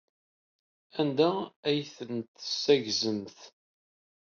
Anda 0.99 1.29
ay 1.67 1.79
ten-tessaggzemt? 1.95 3.37